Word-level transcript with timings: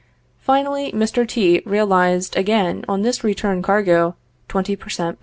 Finally, 0.39 0.91
Mr. 0.93 1.27
T... 1.29 1.61
realized 1.63 2.35
again 2.35 2.83
on 2.89 3.03
this 3.03 3.23
return 3.23 3.61
cargo 3.61 4.15
twenty 4.47 4.75
per 4.75 4.89
cent. 4.89 5.19